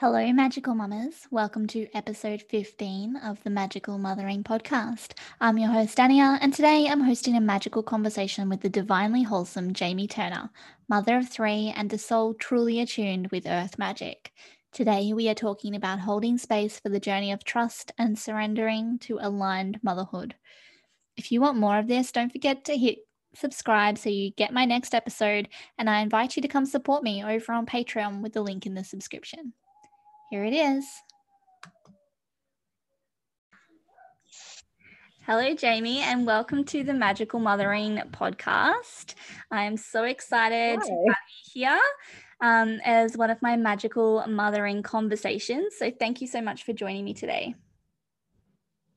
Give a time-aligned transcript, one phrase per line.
[0.00, 1.26] Hello, magical mamas.
[1.32, 5.14] Welcome to episode 15 of the Magical Mothering Podcast.
[5.40, 9.72] I'm your host, Dania, and today I'm hosting a magical conversation with the divinely wholesome
[9.72, 10.50] Jamie Turner,
[10.88, 14.30] mother of three and a soul truly attuned with earth magic.
[14.70, 19.18] Today, we are talking about holding space for the journey of trust and surrendering to
[19.20, 20.36] aligned motherhood.
[21.16, 22.98] If you want more of this, don't forget to hit
[23.34, 27.24] subscribe so you get my next episode, and I invite you to come support me
[27.24, 29.54] over on Patreon with the link in the subscription.
[30.30, 30.84] Here it is.
[35.24, 39.14] Hello, Jamie, and welcome to the Magical Mothering podcast.
[39.50, 40.86] I'm so excited Hi.
[40.86, 41.16] to have
[41.54, 41.80] you here
[42.42, 45.76] um, as one of my magical mothering conversations.
[45.78, 47.54] So, thank you so much for joining me today.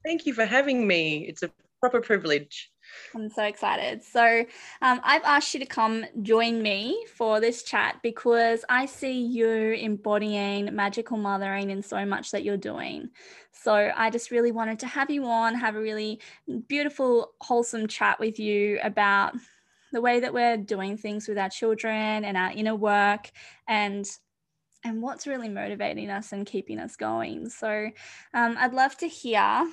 [0.04, 1.28] Thank you for having me.
[1.30, 2.70] It's a proper privilege.
[3.16, 4.04] I'm so excited.
[4.04, 4.46] So,
[4.82, 9.50] um, I've asked you to come join me for this chat because I see you
[9.50, 13.10] embodying magical mothering in so much that you're doing.
[13.52, 16.20] So, I just really wanted to have you on, have a really
[16.68, 19.34] beautiful, wholesome chat with you about
[19.92, 23.32] the way that we're doing things with our children and our inner work
[23.68, 24.10] and
[24.84, 27.50] and what's really motivating us and keeping us going.
[27.50, 27.92] So,
[28.34, 29.68] um, I'd love to hear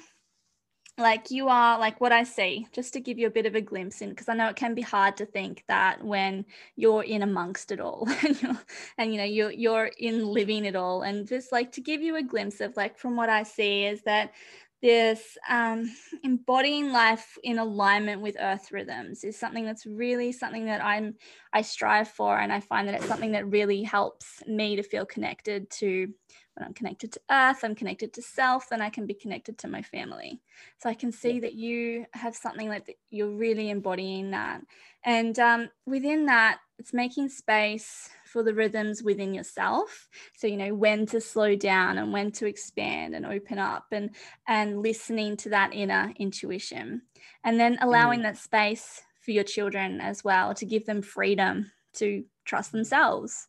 [0.99, 3.61] like you are like what I see, just to give you a bit of a
[3.61, 6.45] glimpse in, because I know it can be hard to think that when
[6.77, 8.59] you're in amongst it all and, you're,
[8.99, 12.17] and you know you're you're in living it all, and just like to give you
[12.17, 14.33] a glimpse of like from what I see is that
[14.81, 15.91] this um,
[16.23, 21.15] embodying life in alignment with earth rhythms is something that's really something that i'm
[21.53, 25.05] i strive for and i find that it's something that really helps me to feel
[25.05, 26.13] connected to
[26.59, 29.69] when I'm connected to earth, I'm connected to self, then I can be connected to
[29.69, 30.41] my family.
[30.79, 34.63] So I can see that you have something like that, you're really embodying that.
[35.05, 40.09] And um, within that, it's making space for the rhythms within yourself.
[40.37, 44.11] So, you know, when to slow down and when to expand and open up and
[44.47, 47.03] and listening to that inner intuition.
[47.45, 48.25] And then allowing mm.
[48.25, 53.49] that space for your children as well to give them freedom to trust themselves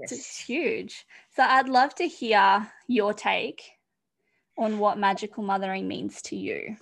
[0.00, 0.12] Yes.
[0.12, 1.06] It's huge.
[1.36, 3.62] So I'd love to hear your take
[4.56, 6.76] on what magical mothering means to you.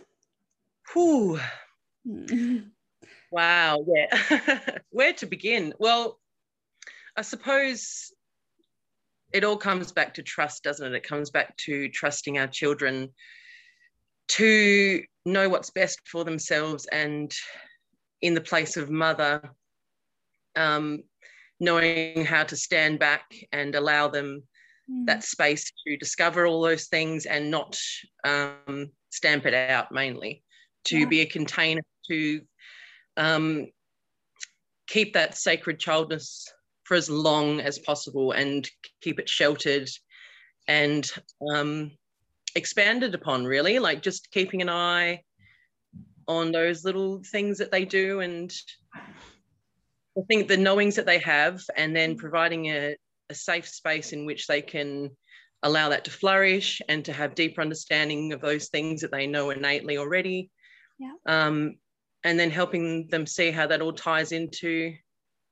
[0.93, 1.41] Whew.
[3.31, 3.85] wow.
[3.87, 4.79] Yeah.
[4.91, 5.75] Where to begin?
[5.79, 6.21] Well,
[7.19, 8.13] I suppose
[9.33, 10.97] it all comes back to trust, doesn't it?
[10.99, 13.13] It comes back to trusting our children
[14.29, 17.35] to know what's best for themselves and
[18.23, 19.51] in the place of mother,
[20.55, 21.03] um,
[21.59, 24.45] knowing how to stand back and allow them
[24.89, 25.07] mm.
[25.07, 27.77] that space to discover all those things and not
[28.23, 30.45] um, stamp it out mainly
[30.85, 31.07] to yeah.
[31.07, 32.43] be a container to
[33.17, 33.67] um,
[34.87, 36.47] keep that sacred childness
[36.89, 38.69] for as long as possible and
[39.03, 39.89] keep it sheltered
[40.67, 41.11] and
[41.53, 41.91] um,
[42.55, 45.23] expanded upon really like just keeping an eye
[46.27, 48.53] on those little things that they do and
[50.19, 52.97] I think the knowings that they have, and then providing a,
[53.31, 55.11] a safe space in which they can
[55.63, 59.51] allow that to flourish and to have deeper understanding of those things that they know
[59.51, 60.51] innately already.
[60.99, 61.13] Yeah.
[61.27, 61.77] Um,
[62.25, 64.95] and then helping them see how that all ties into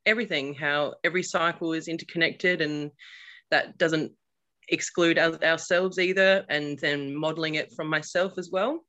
[0.07, 2.91] everything, how every cycle is interconnected and
[3.51, 4.11] that doesn't
[4.69, 8.83] exclude ourselves either, and then modeling it from myself as well.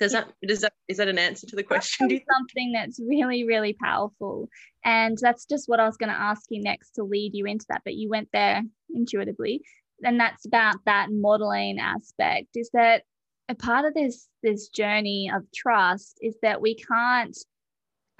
[0.00, 2.08] Does that does that is that an answer to the question?
[2.08, 4.48] something that's really really powerful,
[4.84, 7.66] and that's just what I was going to ask you next to lead you into
[7.68, 7.82] that.
[7.84, 8.62] But you went there
[8.94, 9.62] intuitively,
[10.02, 12.48] and that's about that modeling aspect.
[12.54, 13.02] Is that
[13.48, 16.18] a part of this this journey of trust?
[16.20, 17.36] Is that we can't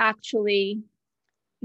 [0.01, 0.81] actually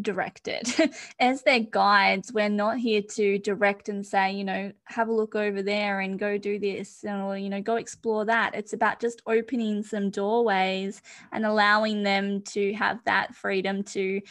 [0.02, 0.74] directed.
[1.20, 5.36] As their guides we're not here to direct and say you know have a look
[5.36, 8.56] over there and go do this or you know go explore that.
[8.56, 11.02] It's about just opening some doorways
[11.32, 14.22] and allowing them to have that freedom to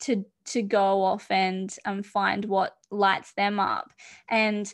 [0.00, 3.92] to to go off and um, find what lights them up.
[4.28, 4.72] And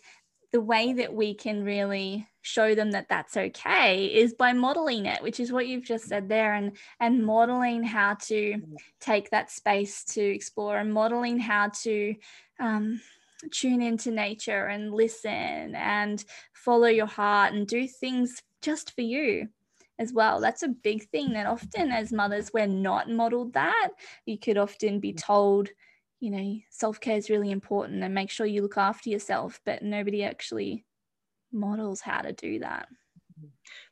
[0.53, 5.23] the way that we can really show them that that's okay is by modeling it
[5.23, 8.75] which is what you've just said there and and modeling how to mm-hmm.
[9.01, 12.15] take that space to explore and modeling how to
[12.59, 13.01] um,
[13.53, 16.25] tune into nature and listen and
[16.55, 19.47] follow your heart and do things just for you
[19.99, 23.91] as well that's a big thing that often as mothers we're not modeled that
[24.25, 25.19] you could often be mm-hmm.
[25.19, 25.69] told
[26.21, 30.25] you know self-care is really important and make sure you look after yourself but nobody
[30.25, 30.85] actually
[31.53, 32.89] models how to do that.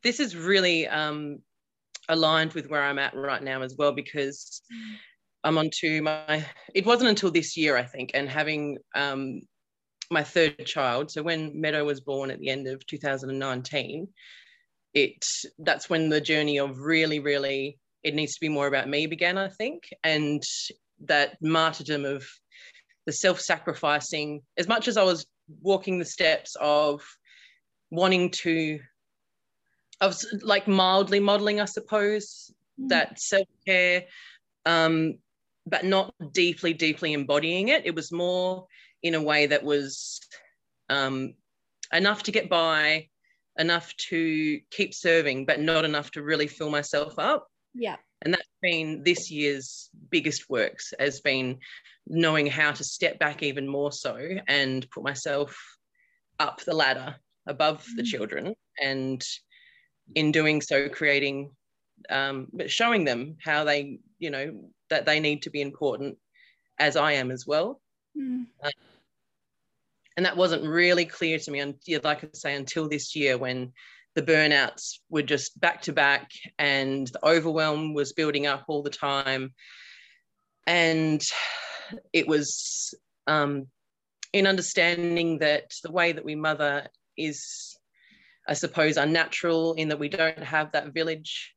[0.03, 1.38] This is really um,
[2.08, 4.62] aligned with where I'm at right now as well because
[5.44, 6.44] I'm onto my.
[6.75, 9.43] It wasn't until this year, I think, and having um,
[10.11, 11.11] my third child.
[11.11, 14.08] So when Meadow was born at the end of 2019,
[14.94, 15.25] it
[15.58, 19.37] that's when the journey of really, really it needs to be more about me began,
[19.37, 20.43] I think, and
[21.05, 22.25] that martyrdom of
[23.05, 24.43] the self-sacrificing.
[24.56, 25.26] As much as I was
[25.61, 27.03] walking the steps of
[27.90, 28.80] wanting to,
[30.00, 32.50] of like mildly modeling, I suppose,
[32.80, 32.88] mm.
[32.88, 34.04] that self-care.
[34.64, 35.18] Um,
[35.68, 37.84] but not deeply, deeply embodying it.
[37.84, 38.66] It was more
[39.02, 40.20] in a way that was
[40.88, 41.34] um,
[41.92, 43.08] enough to get by,
[43.58, 47.48] enough to keep serving, but not enough to really fill myself up.
[47.74, 47.96] Yeah.
[48.22, 51.58] And that's been this year's biggest works, has been
[52.06, 54.16] knowing how to step back even more so
[54.46, 55.58] and put myself
[56.38, 57.16] up the ladder
[57.46, 57.96] above mm-hmm.
[57.96, 58.06] the mm.
[58.06, 58.54] children.
[58.82, 59.25] And
[60.14, 61.50] in doing so, creating,
[62.10, 66.16] um, showing them how they, you know, that they need to be important
[66.78, 67.81] as I am as well.
[68.16, 68.46] Mm.
[68.62, 68.70] Uh,
[70.16, 73.37] and that wasn't really clear to me, and yeah, like I say, until this year
[73.37, 73.72] when
[74.14, 78.90] the burnouts were just back to back and the overwhelm was building up all the
[78.90, 79.52] time.
[80.66, 81.22] And
[82.14, 82.94] it was
[83.26, 83.66] um,
[84.32, 87.76] in understanding that the way that we mother is,
[88.48, 91.54] I suppose, unnatural in that we don't have that village.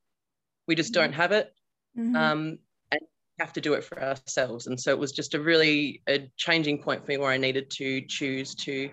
[0.67, 1.53] We just don't have it.
[1.97, 2.15] Mm-hmm.
[2.15, 2.59] Um,
[2.91, 3.01] and
[3.39, 4.67] have to do it for ourselves.
[4.67, 7.69] And so it was just a really a changing point for me where I needed
[7.71, 8.89] to choose to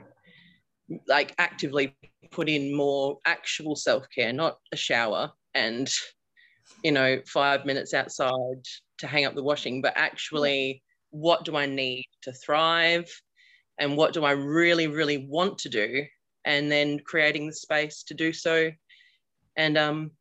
[1.09, 1.97] like actively
[2.31, 5.91] put in more actual self-care, not a shower and
[6.83, 8.65] you know, five minutes outside
[8.99, 13.11] to hang up the washing, but actually what do I need to thrive
[13.79, 16.05] and what do I really, really want to do?
[16.47, 18.71] And then creating the space to do so.
[19.57, 20.13] And um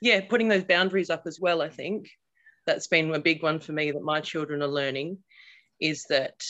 [0.00, 2.08] yeah, putting those boundaries up as well, I think
[2.66, 5.18] that's been a big one for me that my children are learning
[5.80, 6.40] is that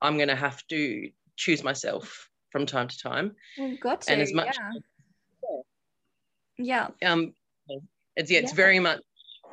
[0.00, 3.32] I'm going to have to choose myself from time to time.
[3.58, 4.56] Well, got to, and as much
[6.58, 6.88] yeah.
[7.00, 7.10] yeah.
[7.10, 7.34] Um,
[8.16, 8.56] it's yeah, it's yeah.
[8.56, 9.00] very much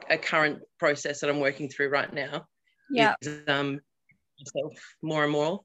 [0.10, 2.48] a current process that I'm working through right now.
[2.90, 3.16] Yeah.
[3.22, 3.82] Is, um,
[4.40, 5.62] myself more and more,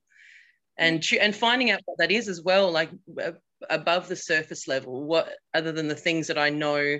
[0.79, 2.91] and and finding out what that is as well, like
[3.69, 5.05] above the surface level.
[5.05, 6.99] What other than the things that I know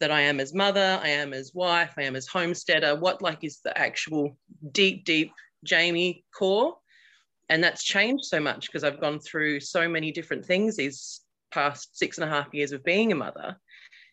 [0.00, 3.44] that I am as mother, I am as wife, I am as homesteader, what like
[3.44, 4.36] is the actual
[4.72, 5.32] deep, deep
[5.64, 6.76] Jamie core.
[7.48, 11.20] And that's changed so much because I've gone through so many different things these
[11.52, 13.56] past six and a half years of being a mother.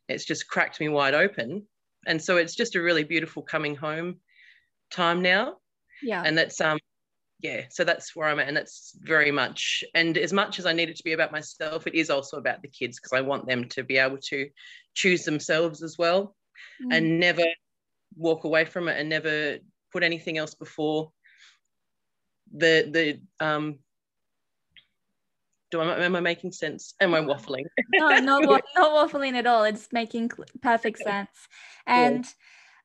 [0.07, 1.65] It's just cracked me wide open.
[2.05, 4.17] And so it's just a really beautiful coming home
[4.91, 5.57] time now.
[6.01, 6.21] Yeah.
[6.25, 6.79] And that's um
[7.41, 8.47] yeah, so that's where I'm at.
[8.47, 11.87] And that's very much, and as much as I need it to be about myself,
[11.87, 14.49] it is also about the kids because I want them to be able to
[14.93, 16.35] choose themselves as well
[16.83, 16.95] mm.
[16.95, 17.45] and never
[18.17, 19.57] walk away from it and never
[19.91, 21.11] put anything else before
[22.53, 22.89] the,
[23.39, 23.79] the, um,
[25.71, 26.93] do I, am I making sense?
[26.99, 27.65] Am I waffling?
[27.93, 29.63] no, not, not waffling at all.
[29.63, 30.31] It's making
[30.61, 31.29] perfect sense.
[31.85, 32.25] And,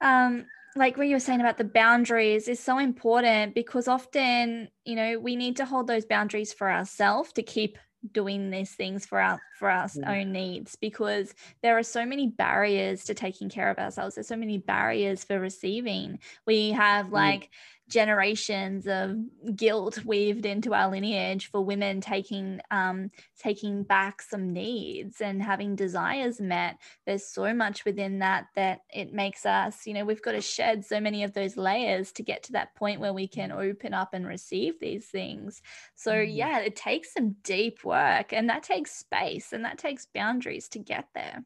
[0.00, 0.46] um,
[0.76, 5.19] like what you were saying about the boundaries is so important because often you know
[5.19, 7.79] we need to hold those boundaries for ourselves to keep
[8.12, 10.09] doing these things for our for our mm.
[10.09, 14.37] own needs because there are so many barriers to taking care of ourselves there's so
[14.37, 17.12] many barriers for receiving we have mm.
[17.88, 19.17] Generations of
[19.57, 25.76] guilt weaved into our lineage for women taking um, taking back some needs and having
[25.76, 26.79] desires met.
[27.07, 30.85] There's so much within that that it makes us you know we've got to shed
[30.85, 34.14] so many of those layers to get to that point where we can open up
[34.14, 35.61] and receive these things.
[35.95, 36.35] So mm-hmm.
[36.35, 40.79] yeah it takes some deep work and that takes space and that takes boundaries to
[40.79, 41.45] get there.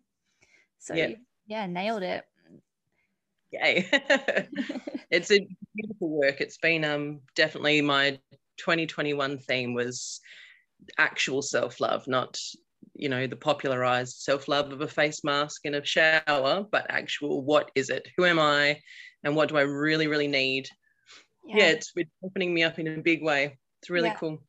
[0.79, 1.11] So yeah,
[1.47, 2.25] yeah nailed it
[3.51, 3.89] yay.
[5.11, 6.41] It's a beautiful work.
[6.41, 8.19] It's been um definitely my
[8.59, 10.21] 2021 theme was
[10.97, 12.39] actual self-love not
[12.95, 17.71] you know the popularized self-love of a face mask and a shower but actual what
[17.75, 18.07] is it?
[18.17, 18.81] Who am i?
[19.25, 20.69] And what do i really really need?
[21.47, 21.71] Yeah, yeah.
[21.71, 23.57] it's opening me up in a big way.
[23.81, 24.15] It's really yeah.
[24.15, 24.43] cool.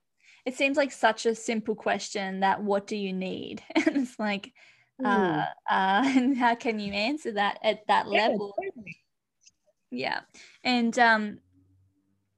[0.45, 3.63] It seems like such a simple question that what do you need?
[3.75, 4.51] And it's like
[5.03, 8.53] uh, uh, and how can you answer that at that level?
[9.91, 10.21] Yeah,
[10.63, 11.39] and um,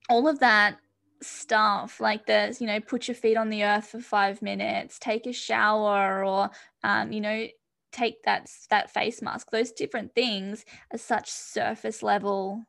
[0.09, 0.77] all of that
[1.21, 5.27] stuff like the you know put your feet on the earth for five minutes take
[5.27, 6.49] a shower or
[6.83, 7.45] um, you know
[7.91, 12.63] take that that face mask those different things are such surface level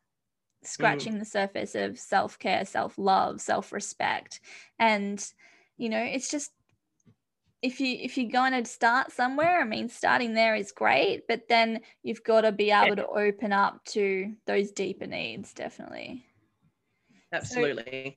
[0.62, 1.18] scratching mm.
[1.18, 4.40] the surface of self-care self-love self-respect
[4.78, 5.32] and
[5.78, 6.52] you know it's just
[7.62, 11.48] if you if you're going to start somewhere i mean starting there is great but
[11.48, 16.24] then you've got to be able to open up to those deeper needs definitely.
[17.32, 18.16] Absolutely.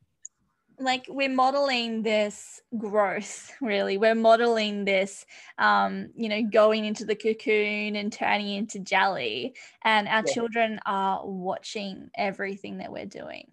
[0.77, 3.97] So, like we're modeling this growth really.
[3.97, 5.25] We're modeling this
[5.57, 10.33] um you know going into the cocoon and turning into jelly and our yeah.
[10.33, 13.47] children are watching everything that we're doing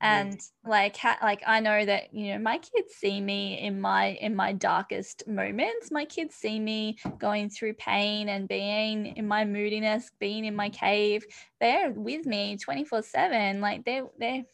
[0.00, 4.08] and like ha- like i know that you know my kids see me in my
[4.20, 5.90] in my darkest moments.
[5.90, 10.70] My kids see me going through pain and being in my moodiness being in my
[10.70, 11.24] cave.
[11.60, 14.44] They're with me 24 7 like they're they're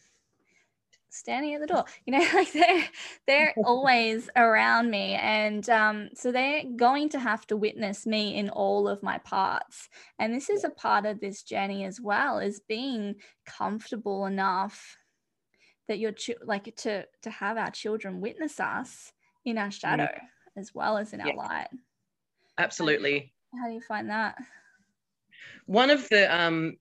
[1.13, 2.87] standing at the door you know like they're
[3.27, 5.13] they're always around me.
[5.13, 9.89] And um, so they're going to have to witness me in all of my parts.
[10.19, 14.97] And this is a part of this journey as well is being comfortable enough
[15.87, 19.11] that your ch- like to to have our children witness us
[19.45, 20.19] in our shadow mm.
[20.57, 21.27] as well as in yeah.
[21.27, 21.67] our light.
[22.57, 23.33] Absolutely.
[23.59, 24.37] How do you find that?
[25.65, 26.77] One of the um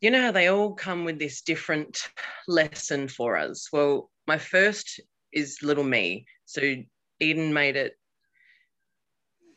[0.00, 2.08] you know how they all come with this different
[2.48, 3.68] lesson for us?
[3.72, 5.00] Well my first
[5.32, 6.26] is little me.
[6.44, 6.76] So
[7.20, 7.94] eden made it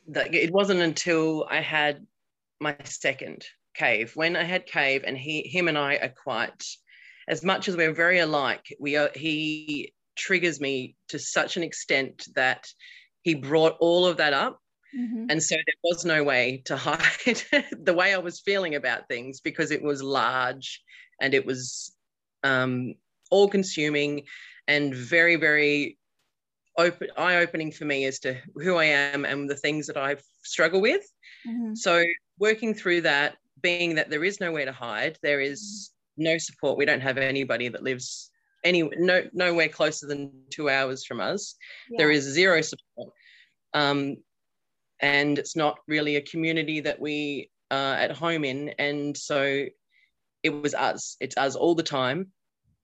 [0.08, 2.06] that it wasn't until i had
[2.60, 3.46] my second
[3.76, 4.12] cave.
[4.16, 6.64] When i had cave and he him and i are quite
[7.28, 12.28] as much as we're very alike, we are, he triggers me to such an extent
[12.36, 12.68] that
[13.22, 14.60] he brought all of that up.
[14.98, 15.26] Mm-hmm.
[15.30, 19.42] And so there was no way to hide the way I was feeling about things
[19.42, 20.82] because it was large
[21.20, 21.94] and it was
[22.44, 22.94] um,
[23.32, 24.24] all consuming
[24.68, 25.98] and very, very
[26.78, 30.18] open, eye opening for me as to who I am and the things that I
[30.44, 31.04] struggle with.
[31.48, 31.76] Mm-hmm.
[31.76, 32.04] So
[32.40, 36.78] working through that, being that there is nowhere to hide, there is no support.
[36.78, 38.32] We don't have anybody that lives
[38.64, 41.56] any no nowhere closer than two hours from us.
[41.90, 41.98] Yeah.
[42.00, 43.14] There is zero support,
[43.74, 44.18] um,
[45.00, 48.70] and it's not really a community that we are at home in.
[48.80, 49.66] And so
[50.44, 51.16] it was us.
[51.20, 52.32] It's us all the time.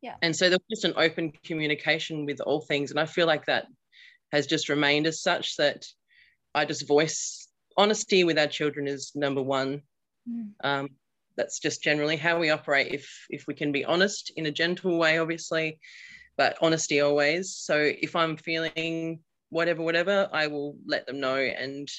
[0.02, 0.16] Yeah.
[0.22, 3.46] And so there was just an open communication with all things, and I feel like
[3.46, 3.66] that
[4.32, 5.86] has just remained as such that
[6.56, 7.48] I just voice
[7.78, 9.82] honesty with our children is number one.
[10.30, 10.52] Mm.
[10.64, 10.90] Um,
[11.38, 14.98] that's just generally how we operate if if we can be honest in a gentle
[14.98, 15.80] way obviously
[16.38, 19.20] but honesty always so if i'm feeling
[19.50, 21.90] whatever whatever i will let them know and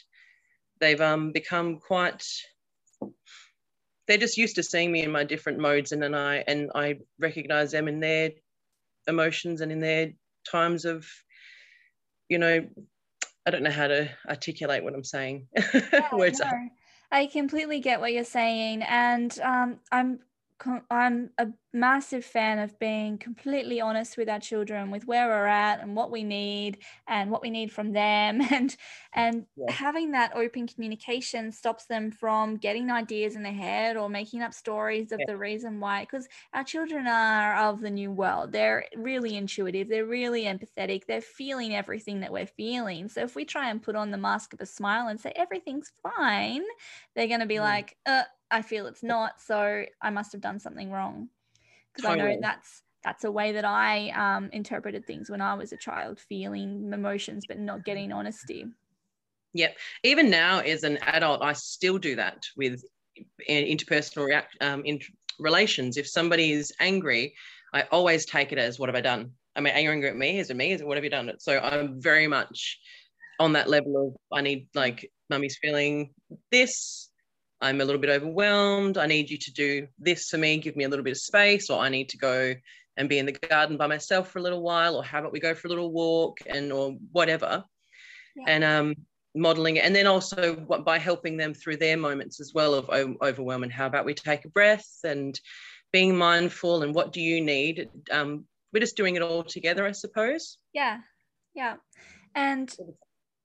[0.81, 2.25] they've um become quite
[4.07, 6.99] they're just used to seeing me in my different modes and then i and i
[7.19, 8.31] recognize them in their
[9.07, 10.13] emotions and in their
[10.51, 11.07] times of
[12.29, 12.67] you know
[13.47, 16.51] i don't know how to articulate what i'm saying yeah, words no.
[17.13, 20.21] I completely get what you're saying, and um, I'm
[20.91, 25.81] I'm a massive fan of being completely honest with our children with where we're at
[25.81, 26.79] and what we need
[27.09, 28.77] and what we need from them and
[29.15, 29.73] and yeah.
[29.73, 34.53] having that open communication stops them from getting ideas in their head or making up
[34.53, 35.27] stories of yeah.
[35.29, 40.05] the reason why because our children are of the new world they're really intuitive they're
[40.05, 44.11] really empathetic they're feeling everything that we're feeling so if we try and put on
[44.11, 46.63] the mask of a smile and say everything's fine
[47.17, 47.61] they're going to be mm.
[47.61, 51.29] like uh I feel it's not, so I must have done something wrong.
[51.93, 52.31] Because totally.
[52.31, 55.77] I know that's that's a way that I um, interpreted things when I was a
[55.77, 58.67] child, feeling emotions but not getting honesty.
[59.55, 59.77] Yep.
[60.05, 62.85] Even now, as an adult, I still do that with
[63.49, 65.01] interpersonal react, um, in
[65.39, 65.97] relations.
[65.97, 67.35] If somebody is angry,
[67.75, 69.33] I always take it as, "What have I done?
[69.57, 70.39] Am I angry at me?
[70.39, 70.73] Is it me?
[70.73, 72.79] Is it what have you done?" So I'm very much
[73.41, 76.15] on that level of I need like mummy's feeling
[76.51, 77.11] this
[77.63, 78.99] I'm a little bit overwhelmed.
[78.99, 81.71] I need you to do this for me, give me a little bit of space,
[81.71, 82.55] or I need to go
[82.97, 85.41] and be in the garden by myself for a little while, or how about we
[85.41, 87.65] go for a little walk and or whatever.
[88.37, 88.45] Yeah.
[88.49, 88.95] And um,
[89.35, 89.85] modeling it.
[89.85, 93.73] And then also what, by helping them through their moments as well of overwhelm and
[93.73, 95.39] how about we take a breath and
[95.93, 97.89] being mindful and what do you need?
[98.11, 100.59] Um, we're just doing it all together, I suppose.
[100.73, 100.99] Yeah.
[101.55, 101.77] Yeah.
[102.35, 102.75] And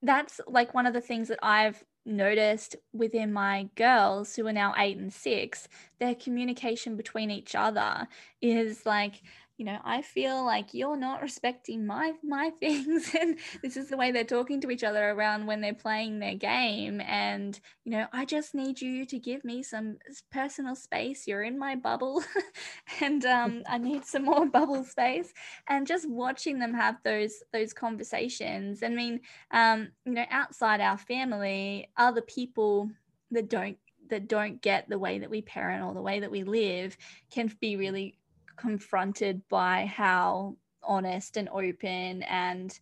[0.01, 4.73] that's like one of the things that I've noticed within my girls who are now
[4.77, 5.67] eight and six,
[5.99, 8.07] their communication between each other
[8.41, 9.21] is like
[9.57, 13.97] you know i feel like you're not respecting my my things and this is the
[13.97, 18.05] way they're talking to each other around when they're playing their game and you know
[18.13, 19.97] i just need you to give me some
[20.31, 21.27] personal space.
[21.27, 22.23] You're in my bubble
[23.01, 25.33] and um, i need some more bubble space
[25.67, 28.83] and just watching them have those those conversations.
[28.83, 29.21] I mean
[29.51, 32.89] um, you know outside our family other people
[33.31, 33.77] that don't
[34.09, 36.97] that don't get the way that we parent or the way that we live
[37.29, 38.17] can be really
[38.57, 42.77] confronted by how honest and open and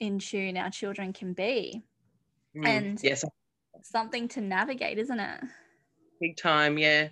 [0.00, 1.82] in tune our children can be.
[2.56, 3.24] Mm, and yes,
[3.82, 5.40] something to navigate, isn't it?
[6.20, 7.08] Big time, yeah.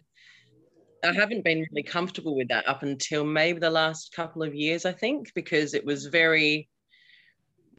[1.03, 4.85] I haven't been really comfortable with that up until maybe the last couple of years,
[4.85, 6.69] I think, because it was very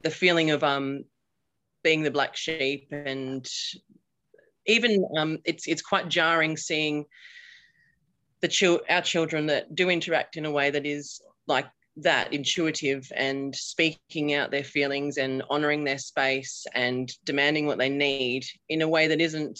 [0.02, 1.04] the feeling of um
[1.84, 3.48] being the black sheep and
[4.66, 7.04] even um it's it's quite jarring seeing
[8.42, 13.10] the chil- our children that do interact in a way that is like that intuitive
[13.14, 18.82] and speaking out their feelings and honoring their space and demanding what they need in
[18.82, 19.58] a way that isn't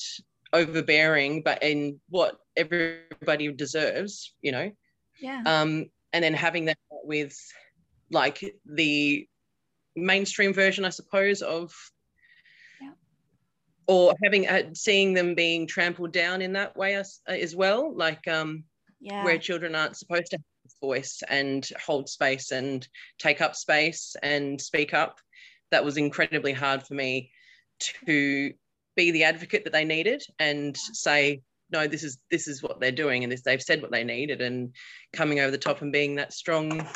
[0.54, 4.70] overbearing but in what everybody deserves you know
[5.20, 7.36] yeah um and then having that with
[8.10, 9.26] like the
[9.96, 11.72] mainstream version i suppose of
[12.80, 12.92] Yeah.
[13.86, 18.26] or having uh, seeing them being trampled down in that way as, as well like
[18.28, 18.64] um
[19.02, 22.86] yeah where children aren't supposed to have a voice and hold space and
[23.18, 25.18] take up space and speak up.
[25.72, 27.30] That was incredibly hard for me
[27.98, 28.52] to
[28.94, 31.40] be the advocate that they needed and say,
[31.70, 34.40] no, this is this is what they're doing, and this they've said what they needed,
[34.40, 34.74] and
[35.12, 36.86] coming over the top and being that strong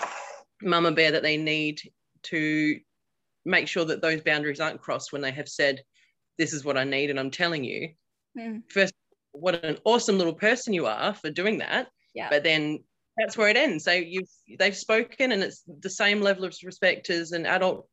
[0.63, 1.81] mama bear that they need
[2.25, 2.79] to
[3.45, 5.83] make sure that those boundaries aren't crossed when they have said,
[6.39, 7.91] this is what I need, and I'm telling you.
[8.39, 8.63] Mm.
[8.71, 8.93] First,
[9.33, 12.29] what an awesome little person you are for doing that yeah.
[12.31, 12.83] But then
[13.17, 13.85] that's where it ends.
[13.85, 17.87] So you've they've spoken and it's the same level of respect as an adult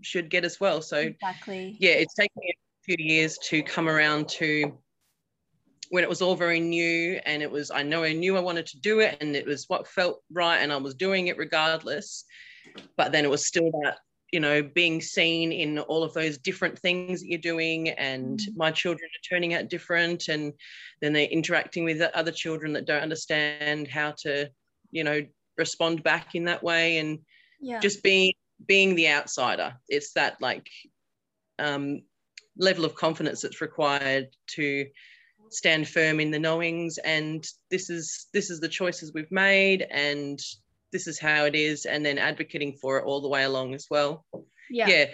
[0.00, 0.80] should get as well.
[0.80, 1.76] So exactly.
[1.80, 4.78] yeah it's taken a few years to come around to
[5.90, 8.66] when it was all very new and it was i know i knew i wanted
[8.66, 12.24] to do it and it was what felt right and i was doing it regardless.
[12.96, 13.98] But then it was still that
[14.32, 18.56] you know being seen in all of those different things that you're doing and Mm.
[18.56, 20.52] my children are turning out different and
[21.00, 24.50] then they're interacting with other children that don't understand how to
[24.90, 25.24] you know
[25.56, 27.20] respond back in that way and
[27.60, 28.32] yeah just being
[28.66, 30.68] being the outsider it's that like
[31.58, 32.02] um,
[32.56, 34.86] level of confidence that's required to
[35.50, 40.38] stand firm in the knowings and this is this is the choices we've made and
[40.92, 43.86] this is how it is and then advocating for it all the way along as
[43.90, 44.24] well.
[44.70, 45.04] Yeah, yeah,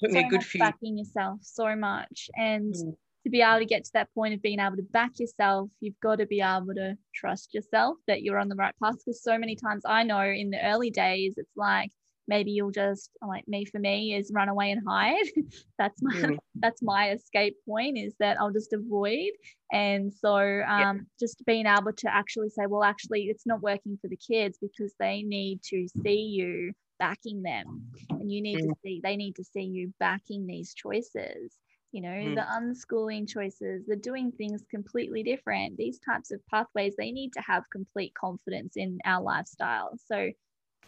[0.00, 2.30] took me a good few backing yourself so much.
[2.36, 2.96] And Mm.
[3.24, 6.00] to be able to get to that point of being able to back yourself you've
[6.00, 9.36] got to be able to trust yourself that you're on the right path because so
[9.36, 11.90] many times i know in the early days it's like
[12.28, 15.26] maybe you'll just like me for me is run away and hide.
[15.78, 16.38] That's my Mm.
[16.62, 19.30] that's my escape point is that i'll just avoid.
[19.72, 24.08] And so um, just being able to actually say well actually it's not working for
[24.08, 27.82] the kids because they need to see you backing them.
[28.10, 31.56] And you need to see they need to see you backing these choices.
[31.92, 32.34] You know Mm.
[32.34, 35.76] the unschooling choices the doing things completely different.
[35.76, 39.96] These types of pathways they need to have complete confidence in our lifestyle.
[40.06, 40.30] So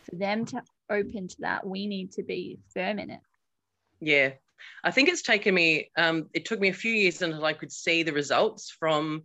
[0.08, 1.66] for them to open to that.
[1.66, 3.20] We need to be firm in it.
[4.00, 4.32] Yeah.
[4.84, 7.72] I think it's taken me um, it took me a few years until i could
[7.72, 9.22] see the results from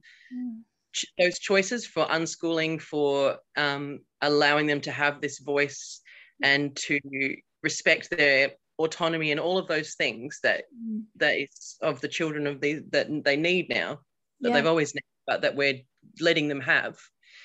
[0.93, 5.99] ch- those choices for unschooling for um, allowing them to have this voice
[6.41, 6.99] and to
[7.63, 11.03] respect their autonomy and all of those things that Mm.
[11.17, 13.99] that is of the children of these that they need now
[14.41, 14.55] that Yeah.
[14.55, 15.81] they've always needed but that we're
[16.21, 16.97] letting them have.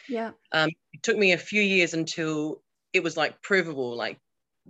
[0.09, 0.33] Yeah.
[0.53, 4.19] It took me a few years until it was like provable like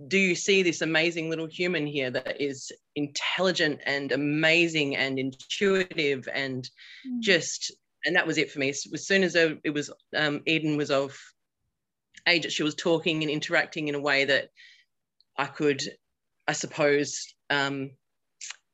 [0.07, 6.29] do you see this amazing little human here that is intelligent and amazing and intuitive
[6.33, 6.69] and
[7.07, 7.21] Mm.
[7.21, 7.73] just
[8.05, 10.91] and that was it for me as as soon as it was um, eden was
[10.91, 11.19] of
[12.29, 14.49] age that she was talking and interacting in a way that
[15.39, 15.83] i could
[16.47, 17.91] i suppose um,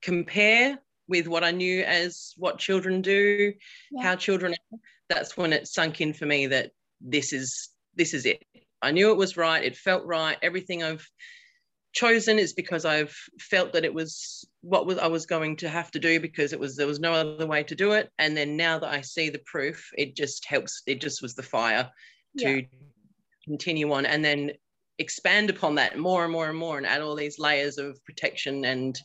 [0.02, 0.78] compare
[1.08, 3.52] with what i knew as what children do
[3.90, 4.02] Yeah.
[4.02, 4.78] how children are
[5.08, 8.42] that's when it sunk in for me that this is this is it
[8.86, 11.06] i knew it was right it felt right everything i've
[11.92, 15.90] chosen is because i've felt that it was what was i was going to have
[15.90, 18.10] to do because it was there was no other way to do it.
[18.18, 21.42] And then now that i see the proof it just helps it just was the
[21.42, 21.90] fire
[22.38, 22.62] to
[23.44, 24.50] continue on and then
[24.98, 28.64] expand upon that more and more and more and add all these layers of protection
[28.64, 29.00] and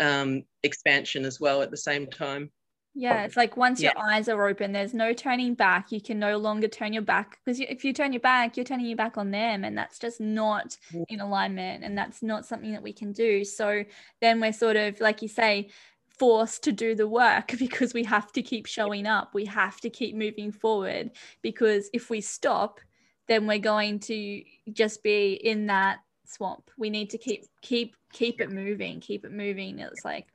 [0.00, 2.50] um, expansion as well at the same time
[2.98, 3.92] Yeah, it's like once Yeah.
[3.94, 5.92] your eyes are open, there's no turning back.
[5.92, 8.86] You can no longer turn your back because if you turn your back, you're turning
[8.86, 10.78] your back on them, and that's just not
[11.08, 13.44] in alignment, and that's not something that we can do.
[13.44, 13.84] So
[14.22, 15.68] then we're sort of, like you say,
[16.08, 19.34] forced to do the work because we have to keep showing up.
[19.34, 21.10] We have to keep moving forward
[21.42, 22.80] because if we stop,
[23.28, 26.70] then we're going to just be in that swamp.
[26.78, 29.80] We need to keep keep keep it moving, keep it moving.
[29.80, 30.28] It's like,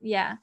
[0.00, 0.38] yeah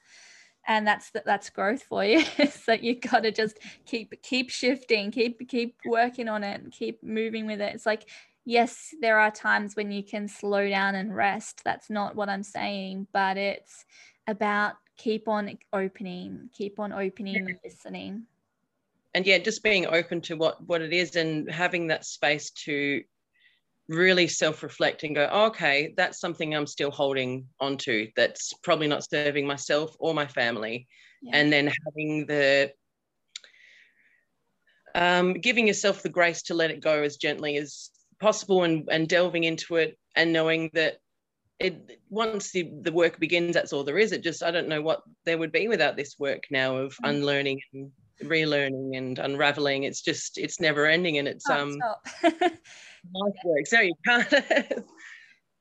[0.70, 2.24] and that's that's growth for you.
[2.50, 7.02] So you got to just keep keep shifting keep keep working on it and keep
[7.02, 7.74] moving with it.
[7.74, 8.08] It's like
[8.44, 11.62] yes there are times when you can slow down and rest.
[11.64, 13.84] That's not what i'm saying but it's
[14.28, 18.22] about keep on opening keep on opening and listening.
[19.12, 23.02] And yeah, just being open to what what it is and having that space to
[23.90, 29.08] really self-reflect and go, oh, okay, that's something I'm still holding onto that's probably not
[29.08, 30.86] serving myself or my family.
[31.22, 31.36] Yeah.
[31.36, 32.72] And then having the
[34.94, 39.08] um, giving yourself the grace to let it go as gently as possible and, and
[39.08, 40.98] delving into it and knowing that
[41.58, 44.12] it once the, the work begins, that's all there is.
[44.12, 47.10] It just I don't know what there would be without this work now of mm.
[47.10, 47.92] unlearning and
[48.24, 49.84] relearning and unraveling.
[49.84, 51.78] It's just it's never ending and it's um
[52.22, 53.66] life work.
[53.66, 54.32] So you can't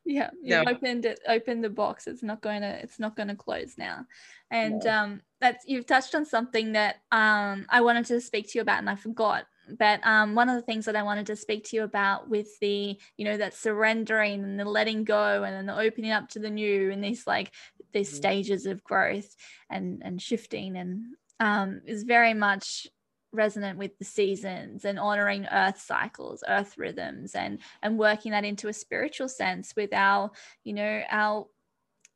[0.05, 0.63] yeah you no.
[0.67, 4.05] opened it opened the box it's not going to it's not going to close now
[4.49, 4.91] and no.
[4.91, 8.79] um that's you've touched on something that um i wanted to speak to you about
[8.79, 9.45] and i forgot
[9.77, 12.47] but um, one of the things that I wanted to speak to you about with
[12.59, 16.39] the, you know, that surrendering and the letting go and then the opening up to
[16.39, 17.51] the new and these like
[17.93, 18.17] these mm-hmm.
[18.17, 19.35] stages of growth
[19.69, 21.03] and and shifting and
[21.39, 22.87] um, is very much
[23.31, 28.69] resonant with the seasons and honoring earth cycles earth rhythms and and working that into
[28.69, 30.31] a spiritual sense with our
[30.63, 31.45] you know our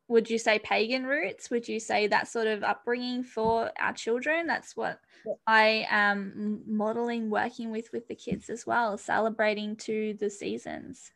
[0.10, 1.50] would you say pagan roots?
[1.50, 4.48] Would you say that sort of upbringing for our children?
[4.48, 5.00] That's what
[5.48, 11.12] i am modeling working with with the kids as well celebrating to the seasons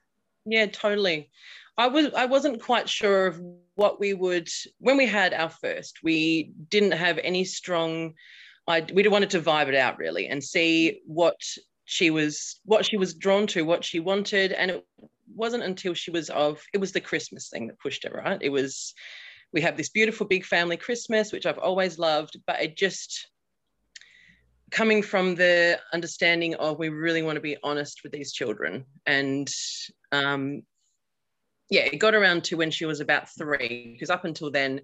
[0.47, 1.29] yeah totally.
[1.77, 3.39] I was i wasn't quite sure of
[3.75, 8.13] what we would when we had our first we didn't have any strong
[8.67, 11.39] i we wanted to vibe it out really and see what
[11.85, 14.85] she was what she was drawn to what she wanted and it
[15.35, 18.41] wasn't until she was of it was the christmas thing that pushed it right?
[18.41, 18.95] It was
[19.53, 23.27] we have this beautiful big family christmas which i've always loved but it just
[24.71, 29.49] coming from the understanding of we really want to be honest with these children and
[30.11, 30.61] um,
[31.69, 34.81] yeah it got around to when she was about three because up until then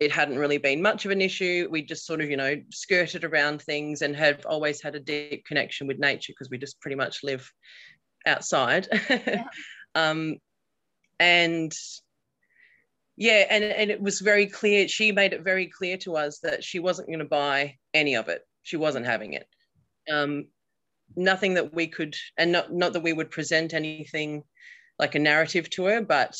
[0.00, 1.68] it hadn't really been much of an issue.
[1.70, 5.44] We just sort of you know skirted around things and have always had a deep
[5.44, 7.52] connection with nature because we just pretty much live
[8.26, 8.88] outside.
[9.10, 9.44] Yeah.
[9.94, 10.38] um,
[11.18, 11.72] and
[13.16, 16.64] yeah and, and it was very clear she made it very clear to us that
[16.64, 18.40] she wasn't going to buy any of it.
[18.62, 19.46] She wasn't having it.
[20.10, 20.46] Um,
[21.16, 24.42] nothing that we could and not not that we would present anything
[24.98, 26.36] like a narrative to her but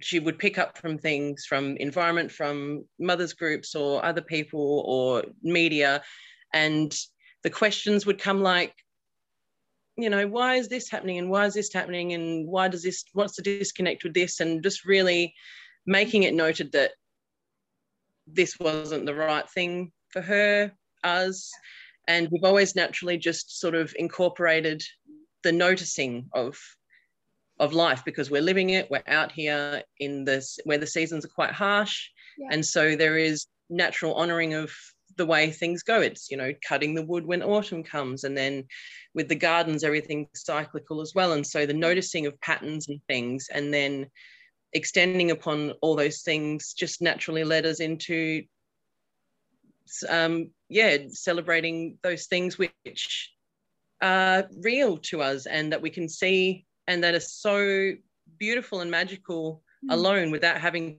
[0.00, 5.24] she would pick up from things from environment from mothers groups or other people or
[5.42, 6.02] media.
[6.54, 6.94] And
[7.42, 8.74] the questions would come like
[9.96, 13.04] you know why is this happening and why is this happening and why does this
[13.12, 14.40] what's the disconnect with this?
[14.40, 15.34] And just really
[15.86, 16.92] making it noted that
[18.26, 20.72] this wasn't the right thing for her
[21.04, 21.50] us
[22.08, 24.82] and we've always naturally just sort of incorporated
[25.44, 26.58] the noticing of
[27.60, 31.28] of life because we're living it we're out here in this where the seasons are
[31.28, 32.08] quite harsh.
[32.38, 32.48] Yeah.
[32.52, 34.72] and so there is natural honoring of
[35.16, 36.00] the way things go.
[36.00, 38.64] It's you know cutting the wood when autumn comes and then
[39.14, 41.32] with the gardens everything's cyclical as well.
[41.32, 44.06] And so the noticing of patterns and things and then
[44.72, 48.44] extending upon all those things just naturally led us into
[50.08, 53.32] um, yeah celebrating those things which
[54.00, 57.92] are real to us and that we can see and that are so
[58.38, 59.92] beautiful and magical mm.
[59.92, 60.98] alone without having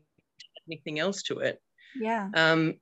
[0.67, 1.61] anything else to it
[1.99, 2.75] yeah um,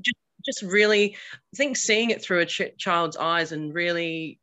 [0.00, 1.16] just just really
[1.54, 4.38] I think seeing it through a ch- child's eyes and really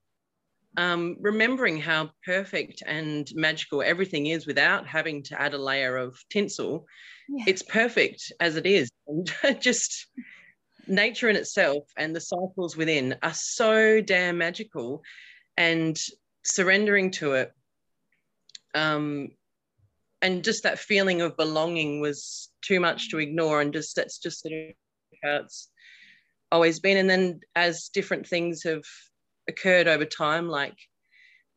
[0.77, 6.19] um, remembering how perfect and magical everything is without having to add a layer of
[6.29, 6.85] tinsel
[7.29, 7.45] yeah.
[7.47, 10.07] it's perfect as it is and just
[10.87, 15.03] nature in itself and the cycles within are so damn magical
[15.57, 15.97] and
[16.43, 17.51] surrendering to it
[18.75, 19.29] um,
[20.21, 24.47] and just that feeling of belonging was too much to ignore and just that's just
[25.23, 25.69] how it's
[26.51, 26.97] always been.
[26.97, 28.83] And then as different things have
[29.47, 30.77] occurred over time like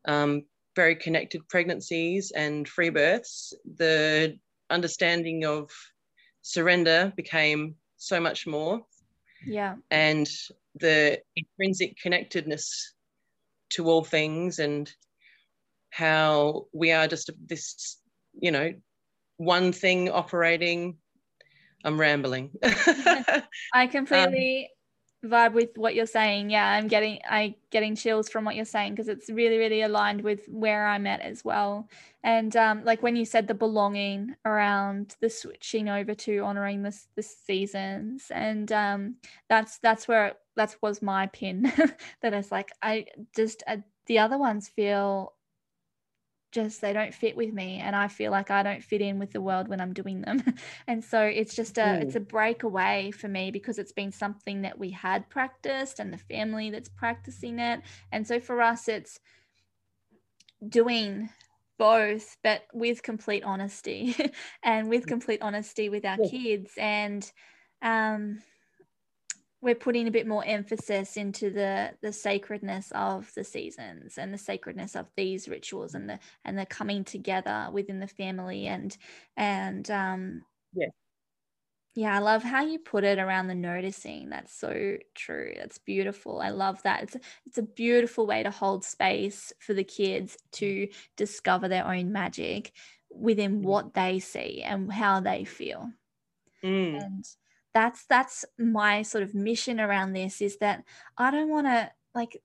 [0.07, 0.45] um,
[0.77, 4.38] very connected pregnancies and free births the
[4.71, 5.71] understanding of
[6.43, 8.83] surrender became so much more
[9.49, 9.77] yeah.
[9.91, 10.29] And
[10.75, 12.95] the intrinsic connectedness
[13.71, 14.91] to all things and
[15.91, 17.99] how we are just this
[18.41, 18.73] you know
[19.37, 20.97] one thing operating
[21.85, 22.51] i'm rambling.
[22.63, 24.71] I completely
[25.25, 26.51] vibe with what you're saying.
[26.51, 30.23] Yeah i'm getting i getting chills from what you're saying because it's really really aligned
[30.23, 31.89] with where i'm at as well.
[32.23, 37.09] And um like when you said the belonging around the switching over to honoring this
[37.17, 39.17] the seasons and um
[39.49, 41.73] that's that's where that was my pin
[42.23, 43.77] that is like i just uh,
[44.07, 45.33] the other ones feel
[46.51, 49.31] just they don't fit with me and i feel like i don't fit in with
[49.33, 50.43] the world when i'm doing them
[50.87, 52.03] and so it's just a mm.
[52.03, 56.19] it's a breakaway for me because it's been something that we had practiced and the
[56.19, 57.81] family that's practicing it
[58.13, 59.21] and so for us it's
[60.69, 61.29] doing
[61.79, 64.15] both but with complete honesty
[64.63, 65.09] and with mm.
[65.09, 66.31] complete honesty with our yeah.
[66.31, 67.31] kids and
[67.83, 68.39] um
[69.61, 74.38] we're putting a bit more emphasis into the the sacredness of the seasons and the
[74.38, 78.97] sacredness of these rituals and the and the coming together within the family and
[79.37, 80.42] and um
[80.75, 80.87] yeah
[81.94, 84.31] yeah i love how you put it around the noticing.
[84.31, 85.55] That's so true.
[85.57, 86.40] That's beautiful.
[86.40, 87.03] I love that.
[87.03, 87.16] It's
[87.47, 92.73] it's a beautiful way to hold space for the kids to discover their own magic
[93.11, 93.64] within mm.
[93.64, 95.90] what they see and how they feel.
[96.62, 97.03] Mm.
[97.03, 97.25] and
[97.75, 100.85] that's that's my sort of mission around this is that
[101.17, 102.41] I don't want to like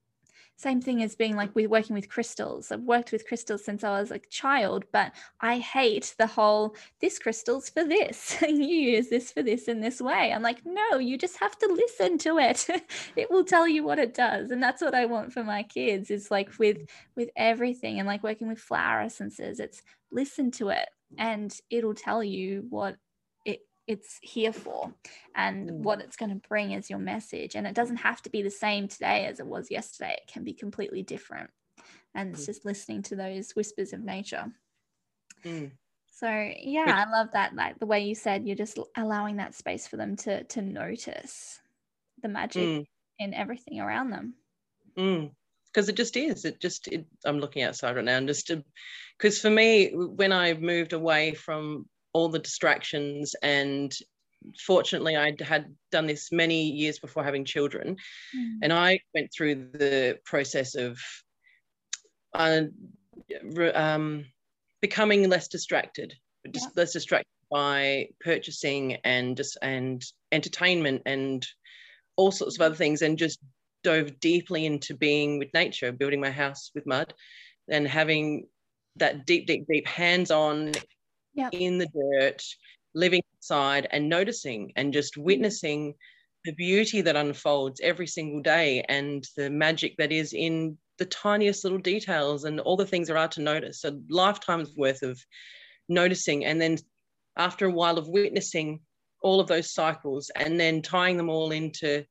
[0.56, 2.70] same thing as being like with working with crystals.
[2.70, 7.18] I've worked with crystals since I was a child, but I hate the whole this
[7.18, 10.32] crystal's for this and you use this for this in this way.
[10.32, 12.66] I'm like, no, you just have to listen to it.
[13.16, 14.52] it will tell you what it does.
[14.52, 16.78] And that's what I want for my kids is like with
[17.16, 19.58] with everything and like working with flower essences.
[19.58, 19.82] It's
[20.12, 22.96] listen to it and it'll tell you what
[23.86, 24.92] it's here for
[25.34, 25.74] and mm.
[25.74, 27.54] what it's going to bring is your message.
[27.54, 30.44] And it doesn't have to be the same today as it was yesterday, it can
[30.44, 31.50] be completely different.
[32.14, 32.46] And it's mm.
[32.46, 34.46] just listening to those whispers of nature.
[35.44, 35.72] Mm.
[36.16, 36.28] So
[36.62, 37.54] yeah, I love that.
[37.54, 41.60] Like the way you said, you're just allowing that space for them to to notice
[42.22, 42.86] the magic mm.
[43.18, 44.34] in everything around them.
[44.94, 45.88] Because mm.
[45.88, 46.44] it just is.
[46.44, 46.86] It just.
[46.86, 48.50] It, I'm looking outside right now, and just
[49.18, 53.94] because for me, when I moved away from all the distractions and
[54.66, 57.96] fortunately i had done this many years before having children
[58.36, 58.58] mm.
[58.62, 60.98] and i went through the process of
[62.34, 62.62] uh,
[63.74, 64.24] um,
[64.80, 66.14] becoming less distracted
[66.50, 66.82] just yeah.
[66.82, 71.46] less distracted by purchasing and just and entertainment and
[72.16, 73.38] all sorts of other things and just
[73.82, 77.12] dove deeply into being with nature building my house with mud
[77.68, 78.46] and having
[78.96, 80.72] that deep deep deep hands-on
[81.34, 81.52] yep.
[81.52, 82.42] in the dirt,
[82.94, 85.24] living outside and noticing and just mm-hmm.
[85.24, 85.94] witnessing
[86.44, 91.64] the beauty that unfolds every single day and the magic that is in the tiniest
[91.64, 93.84] little details and all the things there are to notice.
[93.84, 95.18] A lifetime's worth of
[95.88, 96.44] noticing.
[96.44, 96.78] And then
[97.36, 98.80] after a while of witnessing
[99.22, 102.04] all of those cycles and then tying them all into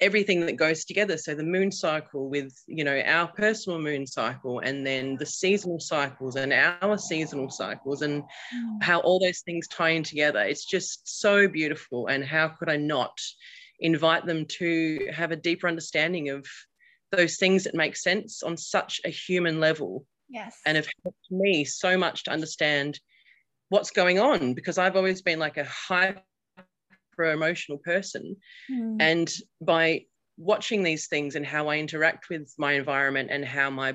[0.00, 1.16] everything that goes together.
[1.16, 5.80] So the moon cycle with you know our personal moon cycle and then the seasonal
[5.80, 8.82] cycles and our seasonal cycles and mm.
[8.82, 10.40] how all those things tie in together.
[10.40, 12.08] It's just so beautiful.
[12.08, 13.18] And how could i not
[13.80, 16.46] invite them to have a deeper understanding of
[17.10, 20.06] those things that make sense on such a human level?
[20.28, 20.58] Yes.
[20.66, 22.98] And have helped me so much to understand
[23.70, 25.64] what's going on because i've always been like a
[27.18, 28.36] high emotional person.
[28.70, 28.96] Mm.
[29.00, 33.94] And by watching these things and how I interact with my environment and how my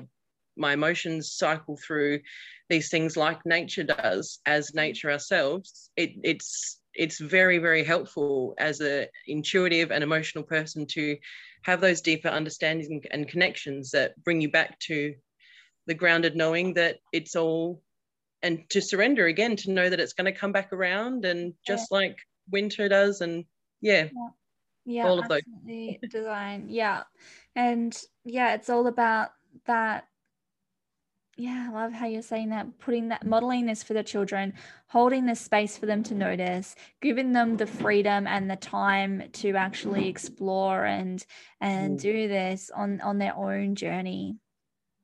[0.56, 2.20] my emotions cycle through
[2.68, 8.80] these things like nature does as nature ourselves, it, it's it's very very helpful as
[8.80, 11.16] a intuitive and emotional person to
[11.62, 15.14] have those deeper understandings and connections that bring you back to
[15.86, 17.82] the grounded knowing that it's all
[18.42, 21.88] and to surrender again to know that it's going to come back around and just
[21.90, 21.98] yeah.
[21.98, 22.18] like
[22.50, 23.44] winter does and
[23.80, 24.28] yeah, yeah.
[24.84, 25.42] yeah all of those
[26.10, 27.02] design yeah
[27.56, 29.30] and yeah it's all about
[29.66, 30.06] that
[31.36, 34.52] yeah i love how you're saying that putting that modeling this for the children
[34.88, 39.54] holding the space for them to notice giving them the freedom and the time to
[39.54, 41.24] actually explore and
[41.60, 42.02] and mm.
[42.02, 44.36] do this on on their own journey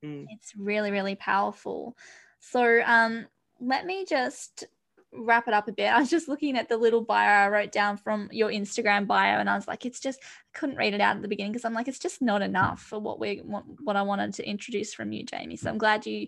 [0.03, 0.25] mm.
[0.29, 1.97] it's really really powerful
[2.39, 3.25] so um
[3.59, 4.65] let me just
[5.13, 7.71] wrap it up a bit, I was just looking at the little bio I wrote
[7.71, 11.01] down from your Instagram bio, and I was like, it's just I couldn't read it
[11.01, 13.63] out at the beginning because I'm like, it's just not enough for what we what,
[13.83, 15.57] what I wanted to introduce from you, Jamie.
[15.57, 16.27] So I'm glad you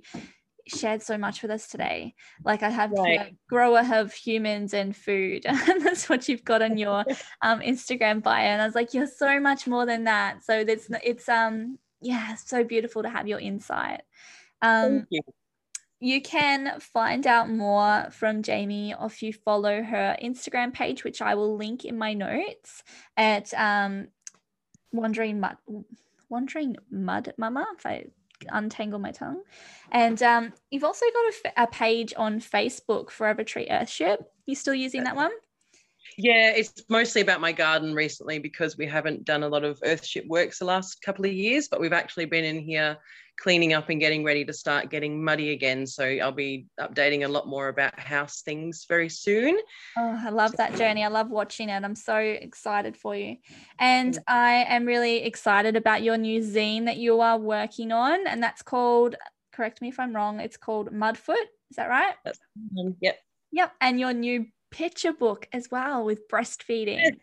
[0.67, 2.13] shared so much with us today.
[2.43, 3.19] Like I have right.
[3.19, 7.05] here, grower of humans and food, and that's what you've got on your
[7.41, 8.45] um, Instagram bio.
[8.45, 10.43] And I was like, you're so much more than that.
[10.43, 14.01] So it's it's um yeah, so beautiful to have your insight.
[14.61, 15.21] Um, you
[15.99, 21.35] you can find out more from Jamie if you follow her Instagram page, which I
[21.35, 22.83] will link in my notes
[23.17, 24.07] at um,
[24.93, 25.57] Wandering Mud,
[26.29, 28.05] Wandering Mud Mama, if I
[28.47, 29.41] untangle my tongue.
[29.91, 34.19] And um, you've also got a, a, page on Facebook, Forever Tree Earthship.
[34.45, 35.31] You still using that one?
[36.17, 40.27] Yeah, it's mostly about my garden recently because we haven't done a lot of earthship
[40.27, 42.97] works the last couple of years, but we've actually been in here
[43.39, 45.87] cleaning up and getting ready to start getting muddy again.
[45.87, 49.57] So I'll be updating a lot more about house things very soon.
[49.97, 51.03] Oh, I love that journey.
[51.03, 51.83] I love watching it.
[51.83, 53.37] I'm so excited for you.
[53.79, 58.27] And I am really excited about your new zine that you are working on.
[58.27, 59.15] And that's called,
[59.53, 61.45] correct me if I'm wrong, it's called Mudfoot.
[61.69, 62.15] Is that right?
[62.25, 62.39] That's,
[62.77, 63.19] um, yep.
[63.51, 63.71] Yep.
[63.79, 67.17] And your new picture book as well with breastfeeding.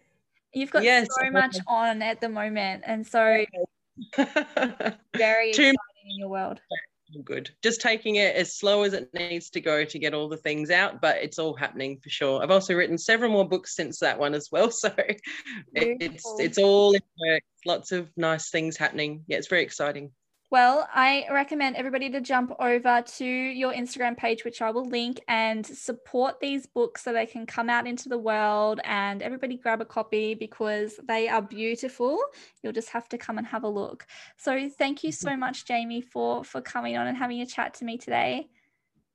[0.53, 1.09] You've got yes.
[1.11, 2.85] so much on at the moment.
[2.87, 3.45] And so
[5.15, 5.75] very exciting
[6.09, 6.61] in your world.
[7.25, 7.51] Good.
[7.63, 10.71] Just taking it as slow as it needs to go to get all the things
[10.71, 12.43] out, but it's all happening for sure.
[12.43, 14.71] I've also written several more books since that one as well.
[14.77, 15.21] So it,
[15.75, 17.43] it's it's all in work.
[17.65, 19.25] Lots of nice things happening.
[19.29, 20.11] Yeah, it's very exciting.
[20.49, 25.21] Well, I recommend everybody to jump over to your Instagram page, which I will link,
[25.27, 28.81] and support these books so they can come out into the world.
[28.85, 32.21] And everybody grab a copy because they are beautiful.
[32.63, 34.07] You'll just have to come and have a look.
[34.37, 37.85] So, thank you so much, Jamie, for for coming on and having a chat to
[37.85, 38.49] me today.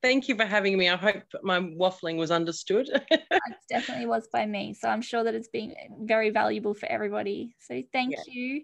[0.02, 0.90] Thank you for having me.
[0.90, 2.90] I hope my waffling was understood.
[3.12, 3.22] it
[3.70, 4.74] definitely was by me.
[4.74, 7.56] So I'm sure that it's been very valuable for everybody.
[7.60, 8.24] So thank yeah.
[8.28, 8.64] you.